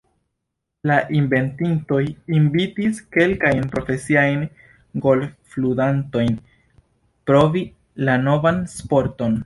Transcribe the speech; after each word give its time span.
La 0.91 0.95
inventintoj 1.17 1.99
invitis 2.37 3.03
kelkajn 3.17 3.69
profesiajn 3.75 4.43
golfludantojn 5.07 6.37
provi 7.33 7.67
la 8.09 8.21
novan 8.31 8.63
sporton. 8.79 9.39